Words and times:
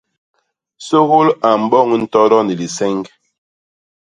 Sôgôl 0.87 1.27
a 1.47 1.49
mboñ 1.61 1.87
ntodo 2.01 2.37
ni 2.43 2.53
liseñg. 2.59 3.03